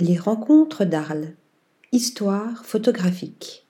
Les 0.00 0.18
rencontres 0.18 0.84
d'Arles. 0.84 1.34
Histoire 1.92 2.64
photographique. 2.64 3.64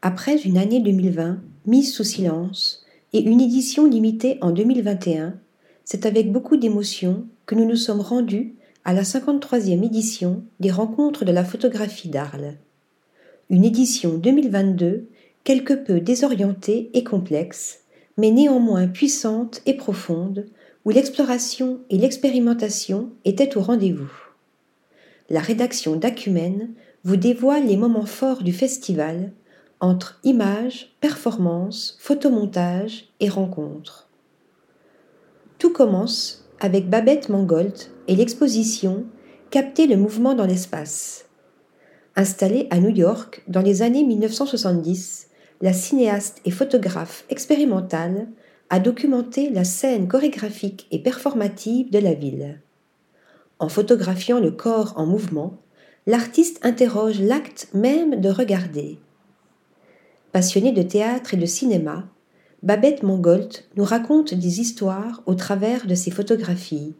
Après 0.00 0.36
une 0.36 0.56
année 0.56 0.78
2020 0.78 1.40
mise 1.66 1.92
sous 1.92 2.04
silence 2.04 2.86
et 3.12 3.20
une 3.20 3.40
édition 3.40 3.84
limitée 3.84 4.38
en 4.42 4.52
2021, 4.52 5.34
c'est 5.84 6.06
avec 6.06 6.30
beaucoup 6.30 6.56
d'émotion 6.56 7.26
que 7.46 7.56
nous 7.56 7.64
nous 7.64 7.74
sommes 7.74 8.00
rendus 8.00 8.54
à 8.84 8.92
la 8.92 9.02
53e 9.02 9.84
édition 9.84 10.44
des 10.60 10.70
Rencontres 10.70 11.24
de 11.24 11.32
la 11.32 11.44
photographie 11.44 12.08
d'Arles. 12.08 12.54
Une 13.50 13.64
édition 13.64 14.18
2022 14.18 15.08
quelque 15.42 15.74
peu 15.74 15.98
désorientée 15.98 16.90
et 16.94 17.02
complexe, 17.02 17.80
mais 18.18 18.30
néanmoins 18.30 18.86
puissante 18.86 19.62
et 19.66 19.74
profonde, 19.74 20.46
où 20.84 20.90
l'exploration 20.90 21.80
et 21.90 21.98
l'expérimentation 21.98 23.10
étaient 23.24 23.56
au 23.56 23.62
rendez-vous 23.62 24.12
la 25.30 25.40
rédaction 25.40 25.96
d'Acumen 25.96 26.70
vous 27.04 27.16
dévoile 27.16 27.66
les 27.66 27.76
moments 27.76 28.06
forts 28.06 28.42
du 28.42 28.52
festival 28.52 29.32
entre 29.80 30.20
images, 30.22 30.94
performances, 31.00 31.96
photomontages 32.00 33.08
et 33.18 33.28
rencontres. 33.28 34.08
Tout 35.58 35.72
commence 35.72 36.48
avec 36.60 36.88
Babette 36.88 37.28
Mangold 37.28 37.74
et 38.08 38.16
l'exposition 38.16 39.04
Capter 39.50 39.86
le 39.86 39.96
mouvement 39.96 40.34
dans 40.34 40.46
l'espace. 40.46 41.26
Installée 42.16 42.68
à 42.70 42.78
New 42.78 42.88
York 42.88 43.42
dans 43.48 43.60
les 43.60 43.82
années 43.82 44.04
1970, 44.04 45.28
la 45.60 45.72
cinéaste 45.72 46.40
et 46.44 46.50
photographe 46.50 47.24
expérimentale 47.28 48.28
a 48.70 48.80
documenté 48.80 49.50
la 49.50 49.64
scène 49.64 50.08
chorégraphique 50.08 50.86
et 50.90 51.00
performative 51.00 51.90
de 51.90 51.98
la 51.98 52.14
ville. 52.14 52.60
En 53.62 53.68
photographiant 53.68 54.40
le 54.40 54.50
corps 54.50 54.92
en 54.96 55.06
mouvement, 55.06 55.56
l'artiste 56.08 56.58
interroge 56.62 57.20
l'acte 57.20 57.68
même 57.72 58.20
de 58.20 58.28
regarder. 58.28 58.98
Passionnée 60.32 60.72
de 60.72 60.82
théâtre 60.82 61.34
et 61.34 61.36
de 61.36 61.46
cinéma, 61.46 62.08
Babette 62.64 63.04
Mangolt 63.04 63.68
nous 63.76 63.84
raconte 63.84 64.34
des 64.34 64.60
histoires 64.60 65.22
au 65.26 65.36
travers 65.36 65.86
de 65.86 65.94
ses 65.94 66.10
photographies. 66.10 66.96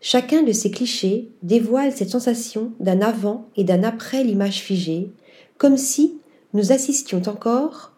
Chacun 0.00 0.44
de 0.44 0.52
ces 0.52 0.70
clichés 0.70 1.32
dévoile 1.42 1.90
cette 1.90 2.10
sensation 2.10 2.70
d'un 2.78 3.00
avant 3.00 3.48
et 3.56 3.64
d'un 3.64 3.82
après 3.82 4.22
l'image 4.22 4.60
figée, 4.60 5.10
comme 5.58 5.76
si 5.76 6.20
nous 6.54 6.70
assistions 6.70 7.22
encore, 7.26 7.92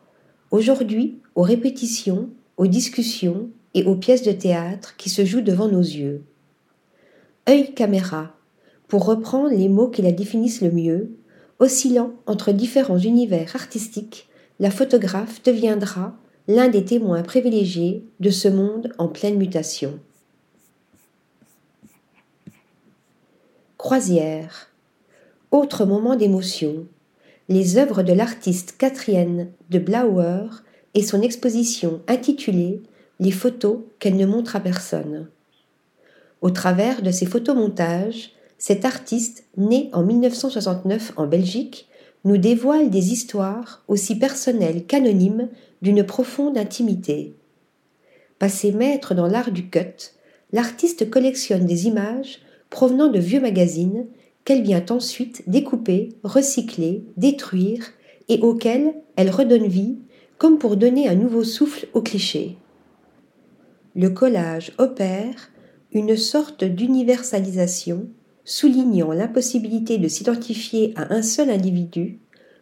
aujourd'hui, 0.50 1.18
aux 1.34 1.42
répétitions, 1.42 2.30
aux 2.56 2.66
discussions 2.66 3.50
et 3.74 3.84
aux 3.84 3.96
pièces 3.96 4.22
de 4.22 4.32
théâtre 4.32 4.96
qui 4.96 5.10
se 5.10 5.26
jouent 5.26 5.42
devant 5.42 5.68
nos 5.68 5.82
yeux 5.82 6.24
œil 7.48 7.74
caméra, 7.74 8.34
pour 8.88 9.06
reprendre 9.06 9.50
les 9.50 9.68
mots 9.68 9.88
qui 9.88 10.02
la 10.02 10.12
définissent 10.12 10.60
le 10.60 10.70
mieux, 10.70 11.10
oscillant 11.58 12.12
entre 12.26 12.52
différents 12.52 12.98
univers 12.98 13.54
artistiques, 13.54 14.28
la 14.60 14.70
photographe 14.70 15.42
deviendra 15.42 16.16
l'un 16.46 16.68
des 16.68 16.84
témoins 16.84 17.22
privilégiés 17.22 18.04
de 18.20 18.30
ce 18.30 18.48
monde 18.48 18.92
en 18.98 19.08
pleine 19.08 19.36
mutation. 19.36 19.98
Croisière. 23.78 24.70
Autre 25.50 25.84
moment 25.84 26.16
d'émotion. 26.16 26.86
Les 27.48 27.76
œuvres 27.76 28.02
de 28.02 28.12
l'artiste 28.12 28.76
Catherine 28.78 29.50
de 29.70 29.78
Blauer 29.78 30.48
et 30.94 31.02
son 31.02 31.20
exposition 31.20 32.00
intitulée 32.08 32.82
Les 33.20 33.30
photos 33.30 33.80
qu'elle 33.98 34.16
ne 34.16 34.26
montre 34.26 34.56
à 34.56 34.60
personne. 34.60 35.28
Au 36.44 36.50
travers 36.50 37.00
de 37.00 37.10
ses 37.10 37.24
photomontages, 37.24 38.32
cet 38.58 38.84
artiste, 38.84 39.46
né 39.56 39.88
en 39.94 40.02
1969 40.02 41.14
en 41.16 41.26
Belgique, 41.26 41.88
nous 42.26 42.36
dévoile 42.36 42.90
des 42.90 43.12
histoires 43.12 43.82
aussi 43.88 44.18
personnelles 44.18 44.84
qu'anonymes 44.84 45.48
d'une 45.80 46.04
profonde 46.04 46.58
intimité. 46.58 47.32
Passé 48.38 48.72
maître 48.72 49.14
dans 49.14 49.26
l'art 49.26 49.52
du 49.52 49.70
cut, 49.70 50.12
l'artiste 50.52 51.08
collectionne 51.08 51.64
des 51.64 51.86
images 51.86 52.40
provenant 52.68 53.08
de 53.08 53.18
vieux 53.18 53.40
magazines 53.40 54.06
qu'elle 54.44 54.60
vient 54.60 54.84
ensuite 54.90 55.44
découper, 55.46 56.10
recycler, 56.24 57.04
détruire 57.16 57.86
et 58.28 58.40
auxquelles 58.40 58.92
elle 59.16 59.30
redonne 59.30 59.66
vie 59.66 59.96
comme 60.36 60.58
pour 60.58 60.76
donner 60.76 61.08
un 61.08 61.14
nouveau 61.14 61.42
souffle 61.42 61.88
au 61.94 62.02
cliché. 62.02 62.58
Le 63.96 64.10
collage 64.10 64.72
opère 64.76 65.53
une 65.94 66.16
sorte 66.16 66.64
d'universalisation 66.64 68.08
soulignant 68.44 69.12
l'impossibilité 69.12 69.96
de 69.98 70.08
s'identifier 70.08 70.92
à 70.96 71.14
un 71.14 71.22
seul 71.22 71.48
individu 71.50 72.18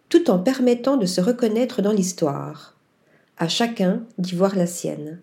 tout 0.08 0.30
en 0.30 0.38
permettant 0.38 0.98
de 0.98 1.06
se 1.06 1.22
reconnaître 1.22 1.80
dans 1.80 1.92
l'histoire, 1.92 2.76
à 3.38 3.48
chacun 3.48 4.04
d'y 4.18 4.34
voir 4.34 4.54
la 4.54 4.66
sienne. 4.66 5.20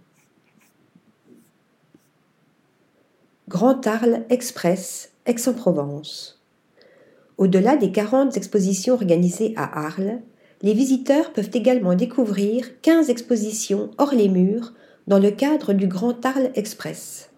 Grand 3.47 3.85
Arles 3.85 4.25
Express, 4.29 5.11
Aix-en-Provence. 5.27 6.41
Au-delà 7.37 7.77
des 7.77 7.91
40 7.91 8.35
expositions 8.35 8.95
organisées 8.95 9.53
à 9.55 9.85
Arles, 9.85 10.19
les 10.63 10.73
visiteurs 10.73 11.33
peuvent 11.33 11.51
également 11.53 11.93
découvrir 11.93 12.81
15 12.81 13.11
expositions 13.11 13.91
hors 13.99 14.13
les 14.13 14.27
murs 14.27 14.73
dans 15.07 15.19
le 15.19 15.31
cadre 15.31 15.73
du 15.73 15.87
Grand 15.87 16.25
Arles 16.25 16.51
Express. 16.55 17.28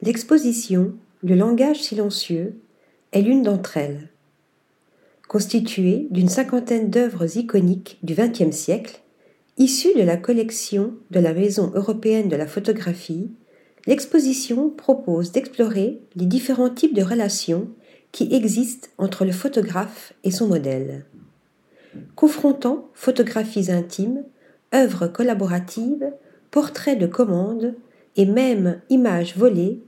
L'exposition 0.00 0.92
Le 1.24 1.34
langage 1.34 1.82
silencieux 1.82 2.54
est 3.10 3.20
l'une 3.20 3.42
d'entre 3.42 3.78
elles. 3.78 4.10
Constituée 5.26 6.06
d'une 6.12 6.28
cinquantaine 6.28 6.88
d'œuvres 6.88 7.36
iconiques 7.36 7.98
du 8.04 8.14
XXe 8.14 8.54
siècle, 8.54 9.00
issues 9.56 9.94
de 9.96 10.04
la 10.04 10.16
collection 10.16 10.94
de 11.10 11.18
la 11.18 11.34
Maison 11.34 11.72
européenne 11.74 12.28
de 12.28 12.36
la 12.36 12.46
photographie, 12.46 13.32
l'exposition 13.88 14.70
propose 14.70 15.32
d'explorer 15.32 16.00
les 16.14 16.26
différents 16.26 16.70
types 16.70 16.94
de 16.94 17.02
relations 17.02 17.68
qui 18.12 18.32
existent 18.32 18.88
entre 18.98 19.24
le 19.24 19.32
photographe 19.32 20.12
et 20.22 20.30
son 20.30 20.46
modèle. 20.46 21.06
Confrontant 22.14 22.88
photographies 22.94 23.72
intimes, 23.72 24.22
œuvres 24.72 25.08
collaboratives, 25.08 26.12
portraits 26.52 27.00
de 27.00 27.08
commande 27.08 27.74
et 28.14 28.26
même 28.26 28.80
images 28.90 29.36
volées, 29.36 29.82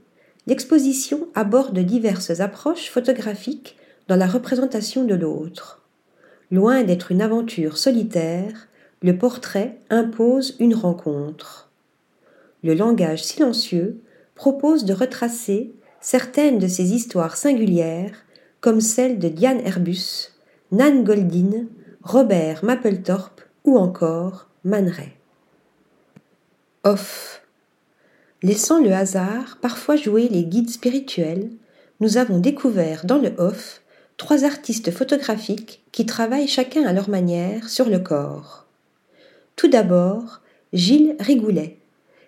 l'exposition 0.47 1.27
aborde 1.35 1.79
diverses 1.79 2.39
approches 2.39 2.89
photographiques 2.89 3.77
dans 4.07 4.15
la 4.15 4.27
représentation 4.27 5.03
de 5.03 5.15
l'autre. 5.15 5.81
Loin 6.49 6.83
d'être 6.83 7.11
une 7.11 7.21
aventure 7.21 7.77
solitaire, 7.77 8.67
le 9.01 9.17
portrait 9.17 9.77
impose 9.89 10.55
une 10.59 10.75
rencontre. 10.75 11.69
Le 12.63 12.73
langage 12.73 13.23
silencieux 13.23 14.01
propose 14.35 14.85
de 14.85 14.93
retracer 14.93 15.73
certaines 16.01 16.59
de 16.59 16.67
ces 16.67 16.93
histoires 16.93 17.37
singulières, 17.37 18.25
comme 18.59 18.81
celle 18.81 19.19
de 19.19 19.29
Diane 19.29 19.61
Herbus, 19.65 20.31
Nan 20.71 21.03
Goldin, 21.03 21.67
Robert 22.03 22.63
Mapplethorpe 22.65 23.41
ou 23.63 23.77
encore 23.77 24.49
Man 24.63 24.87
Ray. 24.87 25.13
Off 26.83 27.40
Laissant 28.43 28.81
le 28.81 28.91
hasard 28.91 29.59
parfois 29.61 29.95
jouer 29.95 30.27
les 30.27 30.43
guides 30.43 30.71
spirituels, 30.71 31.51
nous 31.99 32.17
avons 32.17 32.39
découvert 32.39 33.05
dans 33.05 33.19
le 33.19 33.33
off 33.37 33.81
trois 34.17 34.45
artistes 34.45 34.89
photographiques 34.89 35.83
qui 35.91 36.07
travaillent 36.07 36.47
chacun 36.47 36.83
à 36.85 36.93
leur 36.93 37.09
manière 37.09 37.69
sur 37.69 37.87
le 37.87 37.99
corps. 37.99 38.65
Tout 39.55 39.67
d'abord, 39.67 40.41
Gilles 40.73 41.15
Rigoulet, 41.19 41.77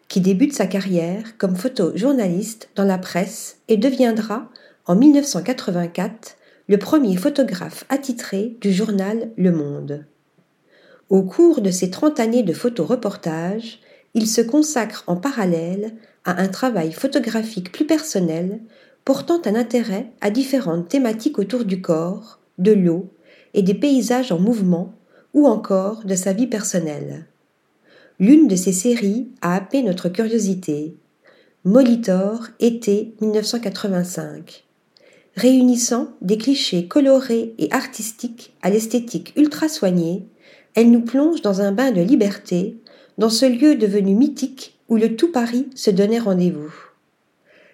qui 0.07 0.21
débute 0.21 0.53
sa 0.53 0.67
carrière 0.67 1.37
comme 1.39 1.55
photojournaliste 1.55 2.69
dans 2.75 2.83
la 2.83 2.99
presse 2.99 3.57
et 3.67 3.77
deviendra, 3.77 4.49
en 4.85 4.95
1984, 4.95 6.35
le 6.67 6.77
premier 6.77 7.17
photographe 7.17 7.85
attitré 7.89 8.55
du 8.61 8.71
journal 8.71 9.31
Le 9.37 9.51
Monde. 9.51 10.05
Au 11.09 11.23
cours 11.23 11.61
de 11.61 11.71
ses 11.71 11.89
30 11.89 12.19
années 12.19 12.43
de 12.43 12.53
photoreportage, 12.53 13.79
il 14.13 14.27
se 14.27 14.41
consacre 14.41 15.03
en 15.07 15.15
parallèle 15.15 15.93
à 16.25 16.41
un 16.41 16.47
travail 16.47 16.91
photographique 16.91 17.71
plus 17.71 17.85
personnel 17.85 18.59
portant 19.05 19.41
un 19.45 19.55
intérêt 19.55 20.11
à 20.21 20.29
différentes 20.29 20.87
thématiques 20.87 21.39
autour 21.39 21.65
du 21.65 21.81
corps, 21.81 22.39
de 22.57 22.71
l'eau 22.71 23.11
et 23.53 23.61
des 23.61 23.73
paysages 23.73 24.31
en 24.31 24.39
mouvement 24.39 24.93
ou 25.33 25.47
encore 25.47 26.05
de 26.05 26.15
sa 26.15 26.33
vie 26.33 26.47
personnelle. 26.47 27.25
L'une 28.19 28.47
de 28.47 28.55
ces 28.55 28.71
séries 28.71 29.29
a 29.41 29.55
happé 29.55 29.81
notre 29.81 30.09
curiosité. 30.09 30.95
Molitor, 31.65 32.47
été 32.59 33.15
1985. 33.21 34.65
Réunissant 35.35 36.09
des 36.21 36.37
clichés 36.37 36.87
colorés 36.87 37.55
et 37.57 37.71
artistiques 37.71 38.53
à 38.61 38.69
l'esthétique 38.69 39.33
ultra 39.35 39.67
soignée, 39.67 40.27
elle 40.75 40.91
nous 40.91 41.01
plonge 41.01 41.41
dans 41.41 41.61
un 41.61 41.71
bain 41.71 41.91
de 41.91 42.01
liberté 42.01 42.77
dans 43.17 43.29
ce 43.29 43.45
lieu 43.45 43.75
devenu 43.75 44.15
mythique 44.15 44.79
où 44.89 44.97
le 44.97 45.15
tout 45.15 45.31
Paris 45.31 45.69
se 45.75 45.89
donnait 45.91 46.19
rendez-vous. 46.19 46.73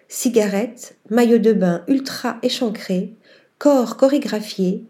cigarettes, 0.07 0.95
maillots 1.09 1.38
de 1.38 1.53
bain 1.53 1.83
ultra 1.88 2.38
échancrés, 2.41 3.13
corps 3.57 3.97
chorégraphiés, 3.97 4.86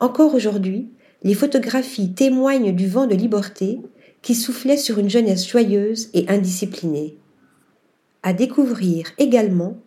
encore 0.00 0.34
aujourd'hui, 0.34 0.88
les 1.22 1.34
photographies 1.34 2.12
témoignent 2.12 2.74
du 2.74 2.88
vent 2.88 3.06
de 3.06 3.14
liberté 3.14 3.80
qui 4.22 4.34
soufflait 4.34 4.76
sur 4.76 4.98
une 4.98 5.10
jeunesse 5.10 5.48
joyeuse 5.48 6.08
et 6.14 6.28
indisciplinée. 6.28 7.16
À 8.22 8.32
découvrir 8.32 9.06
également 9.18 9.78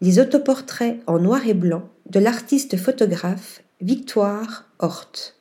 les 0.00 0.18
autoportraits 0.18 1.00
en 1.06 1.18
noir 1.18 1.46
et 1.46 1.54
blanc 1.54 1.88
de 2.10 2.20
l'artiste 2.20 2.76
photographe 2.76 3.62
Victoire 3.80 4.68
Hort. 4.78 5.34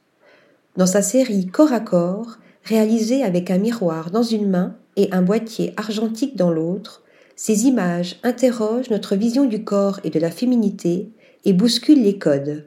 Dans 0.78 0.86
sa 0.86 1.02
série 1.02 1.48
Corps 1.48 1.74
à 1.74 1.80
corps, 1.80 2.38
réalisée 2.66 3.24
avec 3.24 3.52
un 3.52 3.60
miroir 3.60 4.12
dans 4.12 4.24
une 4.24 4.50
main 4.50 4.76
et 4.98 5.08
un 5.12 5.22
boîtier 5.22 5.74
argentique 5.78 6.36
dans 6.36 6.52
l'autre, 6.52 7.04
ces 7.36 7.66
images 7.66 8.18
interrogent 8.24 8.90
notre 8.90 9.16
vision 9.16 9.46
du 9.46 9.64
corps 9.64 10.00
et 10.04 10.10
de 10.10 10.20
la 10.20 10.32
féminité 10.32 11.10
et 11.46 11.54
bousculent 11.54 12.02
les 12.02 12.18
codes. 12.18 12.66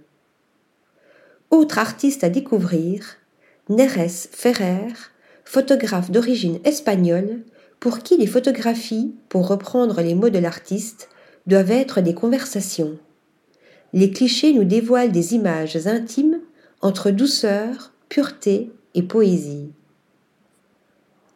Autre 1.51 1.79
artiste 1.79 2.23
à 2.23 2.29
découvrir, 2.29 3.17
Neres 3.69 4.29
Ferrer, 4.31 4.93
photographe 5.45 6.11
d'origine 6.11 6.59
espagnole, 6.65 7.43
pour 7.81 8.01
qui 8.01 8.17
les 8.17 8.27
photographies, 8.27 9.15
pour 9.29 9.49
reprendre 9.49 10.01
les 10.01 10.15
mots 10.15 10.31
de 10.31 10.39
l'artiste, 10.39 11.09
doivent 11.47 11.71
être 11.71 12.01
des 12.01 12.15
conversations. 12.15 12.99
Les 13.95 14.11
clichés 14.11 14.53
nous 14.53 14.65
dévoilent 14.65 15.13
des 15.13 15.35
images 15.35 15.87
intimes 15.87 16.41
entre 16.83 17.11
douceur, 17.11 17.93
pureté 18.09 18.71
et 18.95 19.03
poésie. 19.03 19.73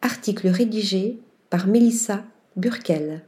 Article 0.05 0.49
rédigé 0.49 1.21
par 1.49 1.65
Mélissa 1.65 2.25
Burkel. 2.57 3.23